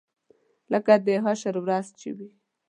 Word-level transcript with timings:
لکه 0.71 0.93
د 1.05 1.07
حشر 1.25 1.55
ورځ 1.65 1.85
چې 1.99 2.09
وي. 2.17 2.29